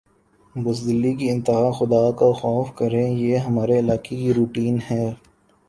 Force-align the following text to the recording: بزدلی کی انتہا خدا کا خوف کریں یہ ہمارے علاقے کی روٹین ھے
بزدلی 0.55 1.13
کی 1.15 1.29
انتہا 1.29 1.69
خدا 1.71 2.03
کا 2.19 2.31
خوف 2.33 2.73
کریں 2.75 3.09
یہ 3.09 3.37
ہمارے 3.39 3.79
علاقے 3.79 4.15
کی 4.15 4.33
روٹین 4.33 4.77
ھے 4.89 5.03